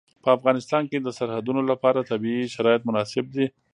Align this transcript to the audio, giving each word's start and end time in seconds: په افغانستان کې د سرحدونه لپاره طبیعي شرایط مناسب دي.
په 0.23 0.29
افغانستان 0.37 0.83
کې 0.91 0.97
د 1.01 1.07
سرحدونه 1.17 1.61
لپاره 1.71 2.07
طبیعي 2.11 2.45
شرایط 2.55 2.81
مناسب 2.89 3.25
دي. 3.35 3.45